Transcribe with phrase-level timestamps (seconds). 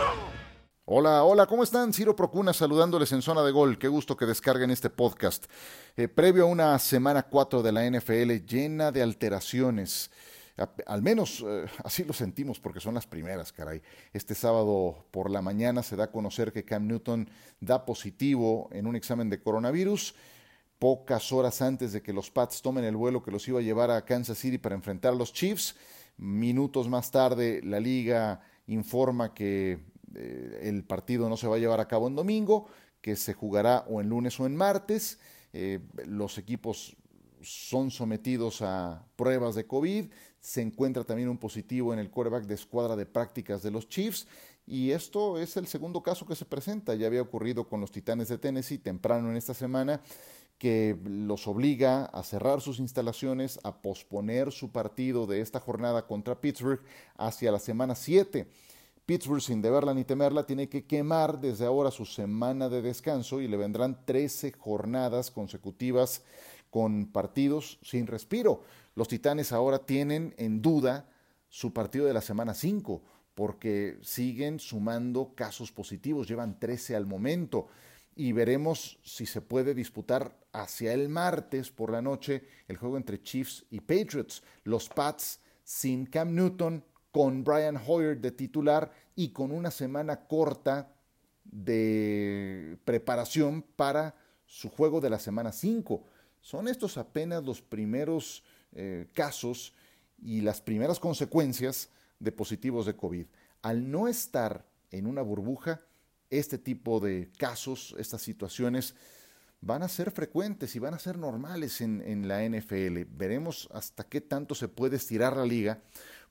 [0.00, 0.39] Come!
[0.92, 1.92] Hola, hola, ¿cómo están?
[1.92, 3.78] Ciro Procuna saludándoles en zona de gol.
[3.78, 5.46] Qué gusto que descarguen este podcast.
[5.96, 10.10] Eh, previo a una semana 4 de la NFL llena de alteraciones.
[10.86, 13.80] al menos eh, así lo sentimos porque son las primeras, caray.
[14.12, 17.30] Este sábado por la mañana se da a conocer que Cam Newton
[17.60, 20.16] da positivo en un examen de coronavirus.
[20.80, 23.92] Pocas horas antes de que los Pats tomen el vuelo que los iba a llevar
[23.92, 25.76] a Kansas City para enfrentar a los Chiefs,
[26.16, 31.80] minutos más tarde la liga informa que eh, el partido no se va a llevar
[31.80, 32.66] a cabo en domingo,
[33.00, 35.18] que se jugará o en lunes o en martes.
[35.52, 36.96] Eh, los equipos
[37.42, 40.06] son sometidos a pruebas de COVID.
[40.40, 44.26] Se encuentra también un positivo en el quarterback de escuadra de prácticas de los Chiefs.
[44.66, 46.94] Y esto es el segundo caso que se presenta.
[46.94, 50.00] Ya había ocurrido con los Titanes de Tennessee temprano en esta semana,
[50.58, 56.40] que los obliga a cerrar sus instalaciones, a posponer su partido de esta jornada contra
[56.40, 56.82] Pittsburgh
[57.16, 58.46] hacia la semana 7.
[59.10, 63.48] Pittsburgh, sin deberla ni temerla, tiene que quemar desde ahora su semana de descanso y
[63.48, 66.22] le vendrán 13 jornadas consecutivas
[66.70, 68.62] con partidos sin respiro.
[68.94, 71.08] Los Titanes ahora tienen en duda
[71.48, 73.02] su partido de la semana 5
[73.34, 77.66] porque siguen sumando casos positivos, llevan 13 al momento
[78.14, 83.20] y veremos si se puede disputar hacia el martes por la noche el juego entre
[83.20, 84.44] Chiefs y Patriots.
[84.62, 90.92] Los Pats sin Cam Newton con Brian Hoyer de titular y con una semana corta
[91.44, 94.14] de preparación para
[94.46, 96.04] su juego de la semana 5.
[96.40, 99.74] Son estos apenas los primeros eh, casos
[100.22, 103.26] y las primeras consecuencias de positivos de COVID.
[103.62, 105.82] Al no estar en una burbuja,
[106.30, 108.94] este tipo de casos, estas situaciones,
[109.60, 113.02] van a ser frecuentes y van a ser normales en, en la NFL.
[113.10, 115.82] Veremos hasta qué tanto se puede estirar la liga,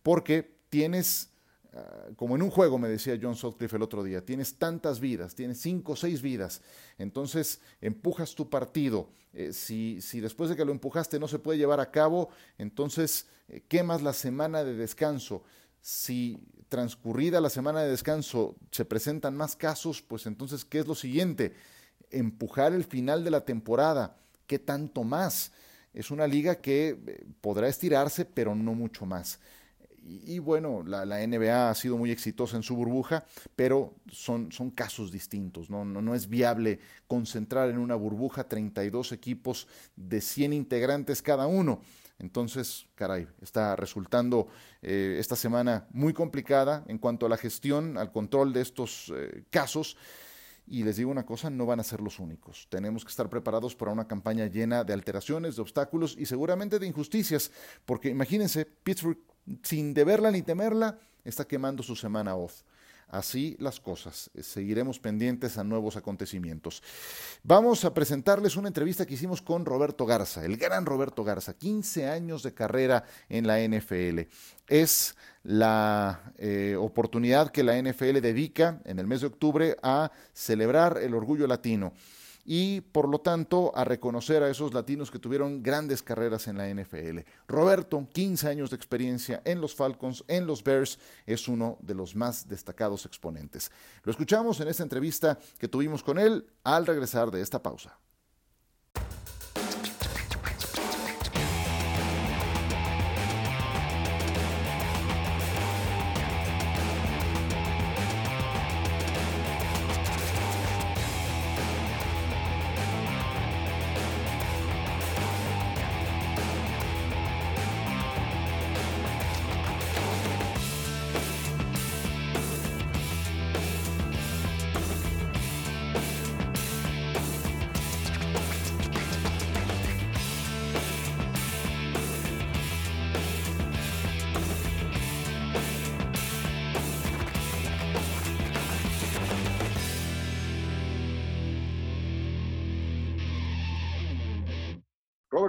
[0.01, 1.29] porque tienes,
[1.73, 5.35] ah, como en un juego me decía John Sutcliffe el otro día, tienes tantas vidas,
[5.35, 6.61] tienes cinco o seis vidas,
[6.97, 9.09] entonces empujas tu partido.
[9.33, 13.27] Eh, si, si, después de que lo empujaste no se puede llevar a cabo, entonces
[13.47, 15.43] eh, quemas la semana de descanso.
[15.81, 20.95] Si transcurrida la semana de descanso se presentan más casos, pues entonces, ¿qué es lo
[20.95, 21.53] siguiente?
[22.09, 24.17] Empujar el final de la temporada.
[24.47, 25.51] ¿Qué tanto más?
[25.93, 29.39] Es una liga que eh, podrá estirarse, pero no mucho más.
[30.09, 33.25] Y, bueno, la, NBA ha sido muy exitosa en su burbuja,
[33.55, 35.69] pero son, son casos distintos.
[35.69, 35.85] ¿no?
[35.85, 41.81] No, es viable concentrar en una burbuja 32 equipos de 100 integrantes cada uno.
[42.17, 44.47] Entonces, caray, está resultando
[44.81, 49.43] eh, esta semana muy complicada en cuanto a la gestión, al control de estos eh,
[49.51, 49.95] casos.
[50.65, 52.67] Y les digo una cosa, no van a ser los únicos.
[52.69, 56.87] Tenemos que estar preparados para una campaña llena de alteraciones, de obstáculos y seguramente de
[56.87, 57.51] injusticias,
[57.85, 59.19] porque imagínense, Pittsburgh
[59.63, 62.63] sin deberla ni temerla, está quemando su semana off.
[63.09, 64.29] Así las cosas.
[64.39, 66.83] Seguiremos pendientes a nuevos acontecimientos.
[67.41, 72.07] Vamos a presentarles una entrevista que hicimos con Roberto Garza, el gran Roberto Garza, 15
[72.07, 74.19] años de carrera en la NFL.
[74.67, 80.99] Es la eh, oportunidad que la NFL dedica en el mes de octubre a celebrar
[80.99, 81.93] el orgullo latino
[82.51, 86.67] y por lo tanto a reconocer a esos latinos que tuvieron grandes carreras en la
[86.67, 87.19] NFL.
[87.47, 92.15] Roberto, 15 años de experiencia en los Falcons, en los Bears, es uno de los
[92.15, 93.69] más destacados exponentes.
[94.01, 97.99] Lo escuchamos en esta entrevista que tuvimos con él al regresar de esta pausa.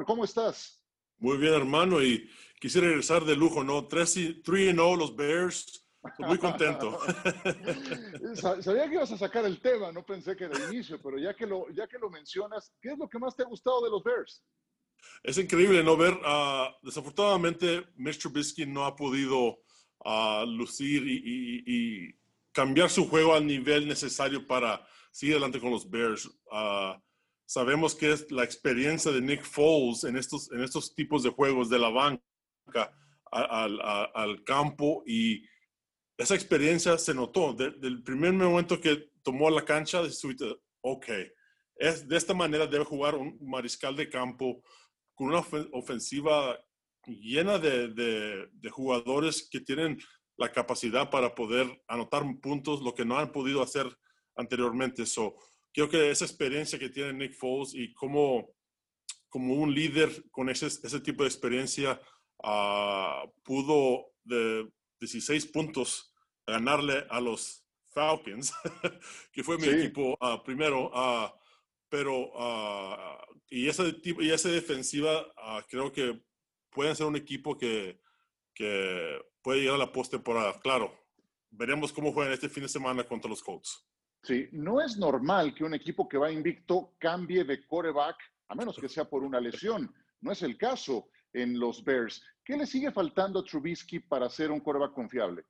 [0.05, 0.85] ¿Cómo estás?
[1.19, 2.29] Muy bien, hermano, y
[2.61, 3.87] quisiera regresar de lujo, ¿no?
[3.87, 5.87] 3 0 los Bears,
[6.19, 6.99] muy contento.
[8.62, 11.47] Sabía que ibas a sacar el tema, no pensé que de inicio, pero ya que
[11.47, 14.02] lo, ya que lo mencionas, ¿qué es lo que más te ha gustado de los
[14.02, 14.43] Bears?
[15.23, 18.19] Es increíble no ver, uh, desafortunadamente, Mr.
[18.19, 19.58] Trubisky no ha podido
[20.05, 22.20] uh, lucir y, y,
[22.52, 26.26] cambiar su juego al nivel necesario para seguir adelante con los Bears.
[26.50, 26.99] Uh,
[27.50, 31.69] sabemos que es la experiencia de Nick Foles en estos, en estos tipos de juegos
[31.69, 32.94] de la banca
[33.32, 35.43] al, al, al campo y
[36.17, 37.52] esa experiencia se notó.
[37.52, 40.11] desde el primer momento que tomó la cancha, de
[40.81, 41.06] ok,
[41.75, 44.62] es, de esta manera debe jugar un mariscal de campo
[45.17, 46.56] con una ofensiva
[47.05, 49.99] llena de, de, jugadores que tienen
[50.37, 53.88] la capacidad para poder anotar puntos, lo que no han podido hacer
[54.37, 55.05] anteriormente.
[55.05, 55.35] So,
[55.73, 58.55] creo que esa experiencia que tiene Nick Foles y como,
[59.29, 62.01] como un líder con ese, ese tipo de experiencia
[62.39, 64.69] uh, pudo de
[65.01, 66.15] 16 puntos
[66.47, 68.53] ganarle a los Falcons,
[69.33, 70.91] que fue mi equipo uh, primero.
[70.93, 71.29] Uh,
[71.89, 72.31] pero,
[73.49, 75.27] y, esa, y esa defensiva
[75.69, 76.23] creo que
[76.71, 78.01] pueden ser un equipo que,
[78.55, 80.61] que puede llegar a la postemporada.
[80.61, 80.95] Claro,
[81.51, 83.90] veremos cómo juegan este fin de semana contra los Colts.
[84.23, 88.17] Sí, no es normal que un equipo que va invicto cambie de coreback,
[88.49, 89.93] a menos que sea por una lesión.
[90.21, 92.23] No es el caso en los Bears.
[92.45, 95.45] ¿Qué le sigue faltando a Trubisky para ser un coreback confiable?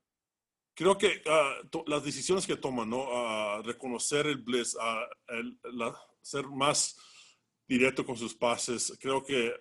[0.74, 1.56] Creo que ah,
[1.86, 3.02] las decisiones que toma, ¿no?
[3.02, 6.96] Uh, reconocer el blitz, uh, ser más
[7.66, 8.96] directo con sus pases.
[9.00, 9.52] Creo que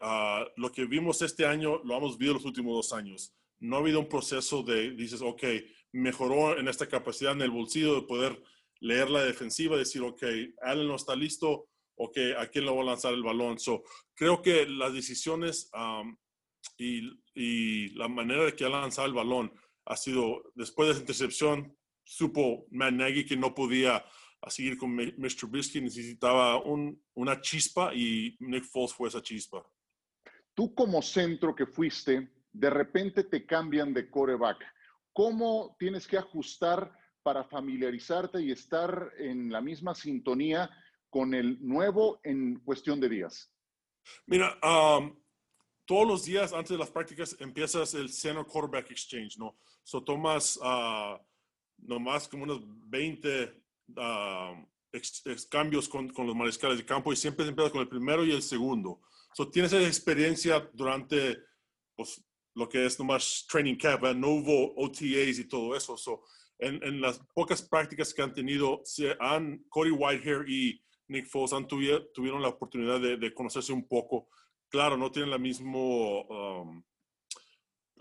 [0.56, 3.34] lo que vimos este año lo hemos visto los últimos dos años.
[3.60, 5.44] No ha habido un proceso de, dices, ok,
[5.92, 8.42] mejoró en esta capacidad en el bolsillo de poder
[8.80, 10.24] leer la defensiva, decir, ok,
[10.62, 13.60] Allen no está listo, ok, ¿a quién le voy a lanzar el balón?
[13.60, 13.84] So,
[14.16, 15.70] creo que las decisiones
[16.78, 19.52] y, y, la manera de que ha lanzado el balón
[19.86, 24.04] ha sido, después de esa intercepción, supo Matt Nagy que no podía
[24.48, 25.36] seguir con Mr.
[25.38, 29.64] Trubisky, necesitaba un, una chispa y Nick Foles fue esa chispa.
[30.54, 34.58] Tú como centro que fuiste, de repente te cambian de coreback.
[35.12, 36.92] ¿Cómo tienes que ajustar
[37.24, 40.70] para familiarizarte y estar en la misma sintonía
[41.10, 43.52] con el nuevo en cuestión de días?
[44.26, 45.16] Mira, um,
[45.86, 49.58] todos los días antes de las prácticas empiezas el Center Quarterback Exchange, ¿no?
[49.84, 51.18] So tomas uh,
[51.78, 53.44] nomás como unos 20
[53.96, 54.68] uh,
[55.50, 58.42] cambios con, con, los mariscales de campo y siempre empiezas con el primero y el
[58.42, 59.02] segundo.
[59.34, 61.38] So tienes esa experiencia durante
[61.96, 62.24] pues,
[62.56, 64.14] lo que es nomás training camp, ¿eh?
[64.14, 65.98] no hubo OTAs y todo eso.
[65.98, 66.24] So,
[66.60, 71.54] en, en, las pocas prácticas que han tenido, se han, Cody Whitehair y Nick Foles
[71.54, 74.30] han tuvieron la oportunidad de, de conocerse un poco
[74.70, 76.84] claro, no tiene la misma um,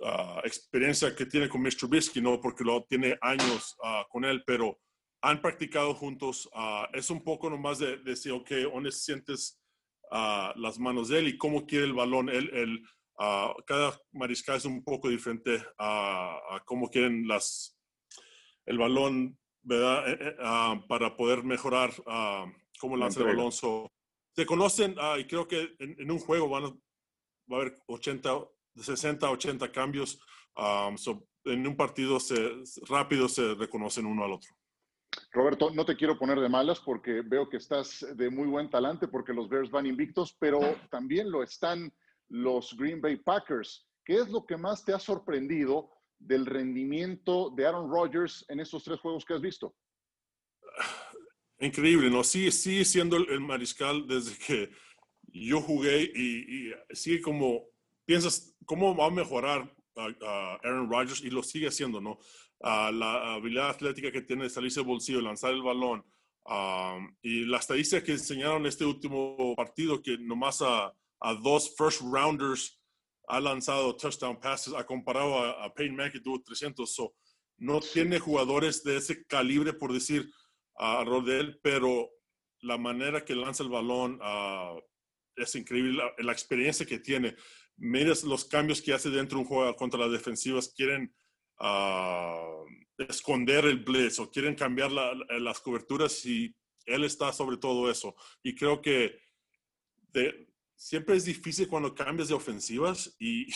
[0.01, 1.77] uh, experiencia que tiene con Mr.
[1.79, 2.41] Trubisky, ¿no?
[2.41, 4.79] Porque lo tiene años uh, con él, pero
[5.23, 6.49] han practicado juntos.
[6.55, 9.61] Uh, es un poco nomás de, decir, ok, ¿dónde sientes
[10.11, 12.29] las manos de él y cómo quiere el balón?
[12.31, 12.83] Él,
[13.67, 17.78] cada mariscal es un poco diferente a cómo quieren las,
[18.69, 20.09] el balón, ¿verdad?
[20.09, 21.91] Eh, eh, para poder mejorar
[22.79, 23.51] cómo lanza el balón.
[23.51, 23.91] So,
[24.37, 26.81] se conocen ah, y creo que en, un juego van
[27.51, 28.31] va a haber 80,
[28.77, 30.21] 60, 80 cambios.
[31.45, 32.37] en un partido se,
[32.89, 34.51] rápido se reconocen uno al otro.
[35.33, 39.09] Roberto, no te quiero poner de malas porque veo que estás de muy buen talante
[39.09, 41.91] porque los Bears van invictos, pero también lo están
[42.29, 43.89] los Green Bay Packers.
[44.05, 48.85] ¿Qué es lo que más te ha sorprendido del rendimiento de Aaron Rodgers en estos
[48.85, 49.75] tres juegos que has visto?
[51.61, 52.23] Increíble, ¿no?
[52.23, 54.71] Sí, sigue siendo el, mariscal desde que
[55.27, 57.65] yo jugué y, sigue como,
[58.05, 61.23] piensas, ¿cómo va a mejorar a, Aaron Rodgers?
[61.23, 62.19] Y lo sigue haciendo, ¿no?
[62.61, 66.05] la habilidad atlética que tiene de salirse del bolsillo, lanzar el balón.
[67.23, 72.78] y la estadística que enseñaron este último partido, que nomás a, a dos first rounders
[73.29, 76.93] ha lanzado touchdown passes, ha comparado a, Payne Mack que tuvo 300.
[76.93, 77.15] So,
[77.59, 80.31] no tiene jugadores de ese calibre, por decir,
[80.77, 82.11] a de él, pero
[82.61, 84.81] la manera que lanza el balón uh,
[85.37, 87.37] es increíble, la, experiencia que tiene.
[87.77, 91.15] Miras los cambios que hace dentro de un juego contra las defensivas, quieren
[91.61, 92.65] uh,
[92.97, 96.55] esconder el blitz o quieren cambiar la, las coberturas y
[96.87, 98.15] él está sobre todo eso.
[98.43, 99.21] Y creo que
[100.13, 100.48] de,
[100.79, 103.49] siempre es difícil cuando cambias de ofensivas y,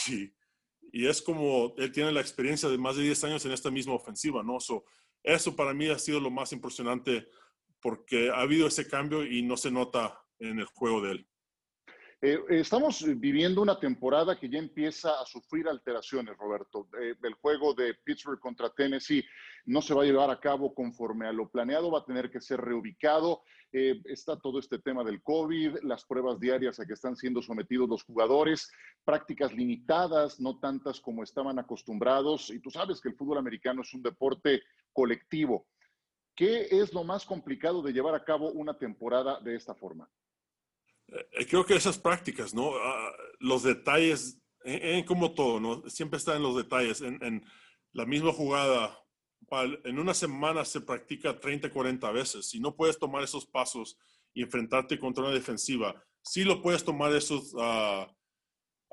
[0.93, 3.95] y, es como él tiene la experiencia de más de 10 años en esta misma
[3.95, 4.61] ofensiva, ¿no?
[4.61, 4.85] So,
[5.23, 7.29] eso para mí ha sido lo más impresionante
[7.81, 11.29] porque ha habido ese cambio y no se nota en el juego de él.
[12.21, 16.89] Eh, estamos viviendo una temporada que ya empieza a sufrir alteraciones, Roberto.
[17.01, 19.25] Eh, el juego de Pittsburgh contra Tennessee
[19.65, 22.41] no se va a llevar a cabo conforme a lo planeado, va a tener que
[22.41, 23.43] ser reubicado.
[23.73, 27.89] Eh, está todo este tema del COVID, las pruebas diarias a que están siendo sometidos
[27.89, 28.71] los jugadores,
[29.05, 32.51] prácticas limitadas, no tantas como estaban acostumbrados.
[32.51, 35.67] Y tú sabes que el fútbol americano es un deporte colectivo.
[36.35, 40.09] ¿Qué es lo más complicado de llevar a cabo una temporada de esta forma?
[41.09, 42.73] Eh, creo que esas prácticas, ¿no?
[42.77, 45.89] Ah, los detalles, en, como todo, ¿no?
[45.89, 47.01] Siempre está en los detalles.
[47.03, 47.45] En,
[47.95, 49.02] la misma jugada,
[49.85, 52.47] en una semana se practica 30, 40 veces.
[52.47, 53.99] Si no puedes tomar esos pasos
[54.35, 58.11] y enfrentarte contra una defensiva, sí lo puedes tomar esas ah,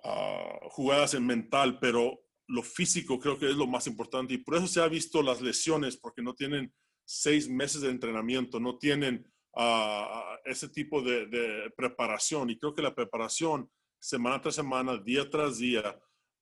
[0.03, 4.33] ah, jugadas en mental, pero lo físico creo que es lo más importante.
[4.33, 6.73] Y por eso se ha visto las lesiones, porque no tienen
[7.05, 9.25] seis meses de entrenamiento, no tienen
[9.55, 12.49] a ese tipo de, preparación.
[12.49, 15.99] Y creo que la preparación, semana tras semana, día tras día,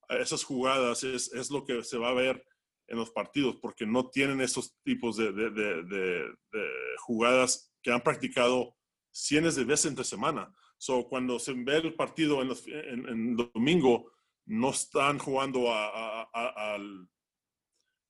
[0.10, 2.46] esas jugadas es, es, lo que se va a ver
[2.88, 6.26] en los partidos, porque no tienen esos tipos de, de
[7.00, 8.76] jugadas que han practicado
[9.12, 10.54] cientos de veces entre semana.
[10.78, 12.52] So, cuando se ve el partido en,
[13.08, 14.12] en, domingo,
[14.46, 16.78] no están jugando a, a,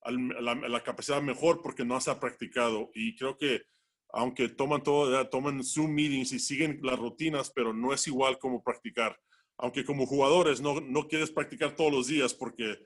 [0.06, 2.92] la, la, capacidad mejor porque no se ha practicado.
[2.94, 3.64] Y creo que
[4.10, 8.64] aunque toman todo, toman Zoom meetings y siguen las rutinas, pero no es igual como
[8.64, 9.18] practicar.
[9.58, 12.78] Aunque como jugadores no, no quieres practicar todos los días porque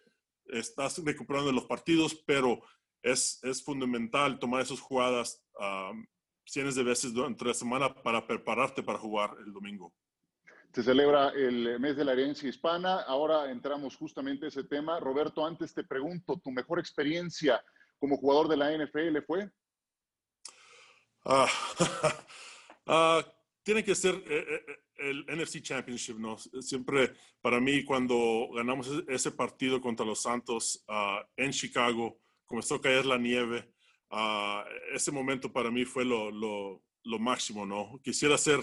[0.51, 2.61] estás recuperando los partidos, pero
[3.01, 5.43] es, es fundamental tomar esas jugadas
[6.45, 9.93] cientos de veces durante la semana para prepararte para jugar el domingo.
[10.73, 13.01] Se celebra el mes de la herencia hispana.
[13.01, 14.99] Ahora entramos justamente a ese tema.
[14.99, 17.61] Roberto, antes te pregunto, ¿tu mejor experiencia
[17.99, 19.51] como jugador de la NFL fue?
[21.25, 21.47] Ah,
[22.87, 23.25] ah,
[23.63, 26.37] tiene que ser eh, eh, eh, el NFC Championship, ¿no?
[26.37, 32.75] Siempre para mí cuando ganamos e-, ese partido contra los Santos ah, en Chicago, comenzó
[32.75, 33.71] a caer la nieve,
[34.93, 37.97] ese momento para mí fue lo, lo, lo máximo, ¿no?
[38.03, 38.59] Quisiera ser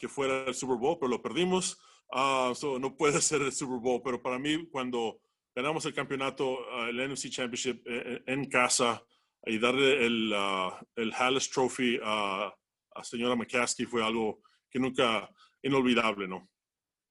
[0.00, 1.78] que fuera el Super Bowl, pero lo perdimos,
[2.10, 5.20] no puede ser el Super Bowl, pero para mí cuando
[5.54, 9.04] ganamos el campeonato, el NFC Championship en casa,
[9.46, 12.52] y darle el, uh, el Hallis Trophy a,
[12.98, 15.30] a señora McCaskey fue algo que nunca
[15.62, 16.48] inolvidable, ¿no?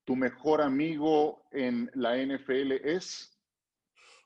[0.04, 3.38] ¿Tu mejor amigo en la NFL es?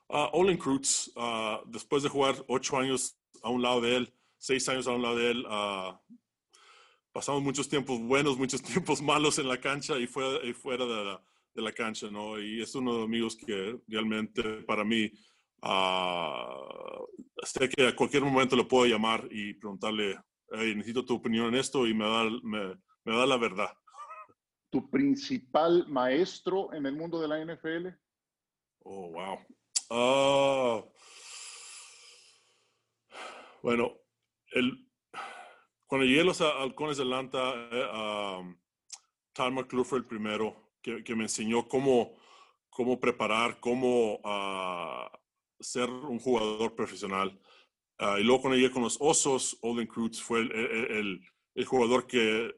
[0.07, 4.67] Uh, Olin Cruz, uh, después de jugar ocho años a un lado de él, seis
[4.69, 5.97] años a un lado de él, uh,
[7.11, 11.03] pasamos muchos tiempos buenos, muchos tiempos malos en la cancha y fuera, y fuera de,
[11.03, 12.39] la, de, la, cancha, ¿no?
[12.39, 15.11] Y es uno de los amigos que realmente para mí
[17.43, 20.17] sé que a cualquier momento le puedo llamar y preguntarle,
[20.53, 23.69] necesito tu opinión en esto y me da, me, me da la verdad.
[24.71, 27.89] ¿Tu principal maestro en el mundo de la NFL?
[28.85, 29.39] Oh, wow.
[29.89, 30.83] Uh,
[33.61, 33.93] bueno,
[34.51, 34.89] el,
[35.87, 41.15] cuando llegué a los halcones de Atlanta, eh, um, McClure fue el primero que, que,
[41.15, 42.15] me enseñó cómo,
[42.69, 45.07] cómo preparar, cómo uh,
[45.59, 47.39] ser un jugador profesional.
[47.99, 51.21] Ah, y luego cuando llegué con los Osos, Olden Cruz fue el,
[51.55, 52.55] el, jugador que,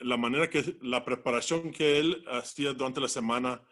[0.00, 3.62] la manera que, la preparación que él hacía durante la semana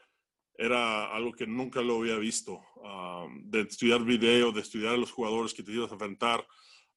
[0.57, 2.61] era algo que nunca lo había visto.
[2.85, 6.47] Ah, de estudiar video, de estudiar a los jugadores que te ibas a enfrentar,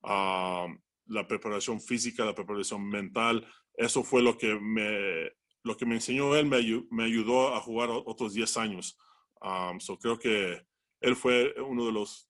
[0.04, 0.68] ah,
[1.08, 5.32] la preparación física, la preparación mental, eso fue lo que me,
[5.64, 6.58] lo que me enseñó él, me,
[6.92, 8.98] me ayudó a jugar otros 10 años.
[9.80, 10.66] so creo que
[11.02, 12.30] él fue uno de los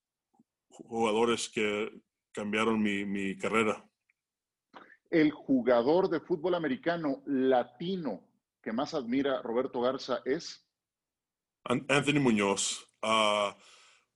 [0.70, 1.92] jugadores que
[2.32, 3.84] cambiaron mi, carrera.
[5.10, 8.24] El jugador de fútbol americano latino
[8.62, 10.68] que más admira Roberto Garza es
[11.64, 12.88] Anthony Muñoz.
[13.02, 13.56] Ah,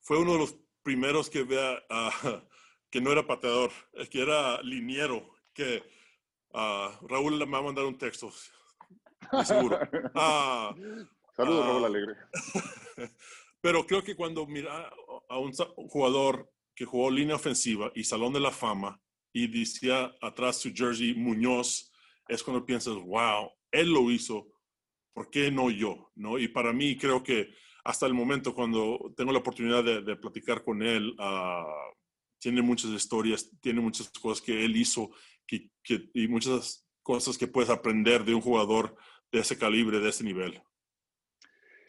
[0.02, 2.12] fue uno de los primeros que vea ah,
[2.92, 3.72] que no era pateador,
[4.10, 5.82] que era liniero, que
[6.54, 8.30] uh, Raúl me va a mandar un texto,
[9.46, 9.80] seguro.
[11.34, 12.16] Saludos, Raúl Alegre.
[13.62, 14.92] Pero creo que cuando mira
[15.32, 15.54] a un
[15.90, 19.02] jugador que jugó línea ofensiva y Salón de la Fama
[19.34, 21.92] y decía atrás su jersey Muñoz,
[22.28, 24.48] es cuando piensas, wow, él lo hizo,
[25.14, 26.12] ¿por qué no yo?
[26.16, 26.38] ¿No?
[26.38, 27.50] Y para mí creo que
[27.84, 31.96] hasta el momento cuando tengo la oportunidad de, platicar con él, uh,
[32.40, 35.12] tiene muchas historias, tiene muchas cosas que él hizo
[35.48, 35.70] que,
[36.14, 38.96] y muchas cosas que puedes aprender de un jugador
[39.32, 40.62] de ese calibre, de ese nivel.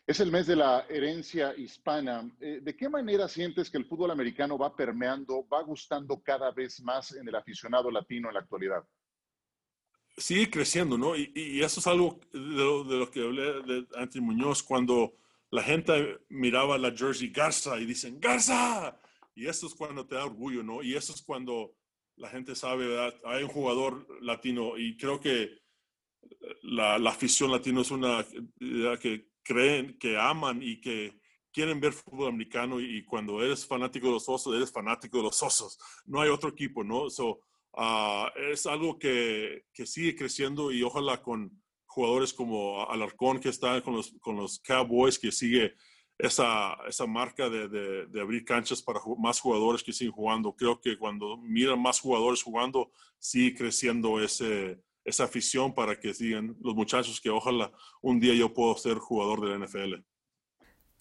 [0.07, 2.29] Es el mes de la herencia hispana.
[2.41, 6.83] Eh, ¿De qué manera sientes que el fútbol americano va permeando, va gustando cada vez
[6.83, 8.85] más en el aficionado latino en la actualidad?
[10.17, 11.17] sigue creciendo, ¿no?
[11.17, 12.39] Y, eso es algo de
[12.99, 15.15] lo, que hablé de Anthony Muñoz cuando
[15.51, 18.99] la gente miraba la jersey Garza y dicen, Garza.
[19.35, 20.83] Y eso es cuando te da orgullo, ¿no?
[20.83, 21.75] Y eso es cuando
[22.17, 23.15] la gente sabe, ¿verdad?
[23.25, 25.63] Hay un jugador latino y creo que
[26.63, 28.25] la, la afición latino es una
[29.01, 31.21] que creen, que aman y que
[31.53, 35.43] quieren ver fútbol americano y, cuando eres fanático de los osos, eres fanático de los
[35.43, 35.79] osos.
[36.07, 37.11] No hay otro equipo, ¿no?
[37.11, 37.41] So,
[37.75, 43.83] uh, es algo que, que, sigue creciendo y ojalá con jugadores como Alarcón que está
[43.83, 45.75] con los, con los Cowboys, que sigue
[46.19, 50.55] esa, esa marca de, de, de, abrir canchas para más jugadores que siguen jugando.
[50.57, 56.57] Creo que cuando miran más jugadores jugando, sigue creciendo ese, esa afición para que sigan
[56.61, 60.05] los muchachos que ojalá un día yo pueda ser jugador de la NFL.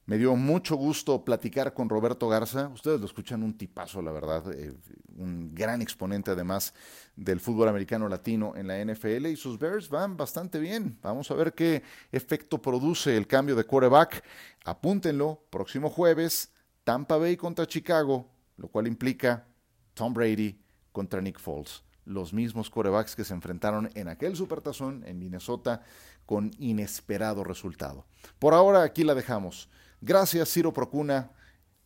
[0.06, 2.68] Me dio mucho gusto platicar con Roberto Garza.
[2.70, 4.52] Ustedes lo escuchan un tipazo, la verdad.
[4.52, 4.74] Eh,
[5.16, 6.74] un gran exponente además
[7.16, 10.98] del fútbol americano latino en la NFL y sus Bears van bastante bien.
[11.02, 14.24] Vamos a ver qué efecto produce el cambio de quarterback.
[14.66, 16.52] Apúntenlo, próximo jueves,
[16.84, 18.28] Tampa Bay contra Chicago,
[18.58, 19.48] lo cual implica
[19.94, 20.60] Tom Brady
[20.92, 21.84] contra Nick Foles.
[22.06, 25.84] Los mismos quarterbacks que se enfrentaron en aquel supertazón en Minnesota
[26.26, 28.06] con inesperado resultado.
[28.40, 29.70] Por ahora aquí la dejamos.
[30.02, 31.32] Gracias, Ciro Procuna.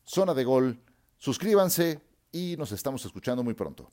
[0.05, 0.79] Zona de Gol.
[1.17, 3.91] Suscríbanse y nos estamos escuchando muy pronto.